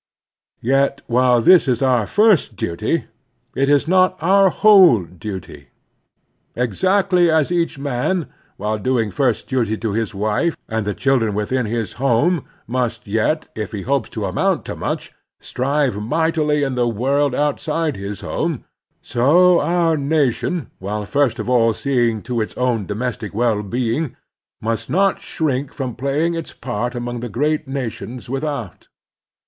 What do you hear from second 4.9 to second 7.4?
duty. Exactly